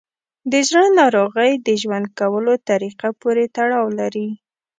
د 0.51 0.53
زړه 0.69 0.85
ناروغۍ 0.99 1.51
د 1.67 1.67
ژوند 1.81 2.07
کولو 2.19 2.53
طریقه 2.69 3.09
پورې 3.21 3.43
تړاو 3.55 3.87
لري. 3.99 4.27